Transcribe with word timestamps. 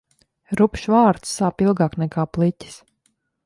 Rupjš 0.61 0.85
vārds 0.93 1.35
sāp 1.41 1.63
ilgāk 1.67 2.01
nekā 2.05 2.27
pliķis. 2.39 2.83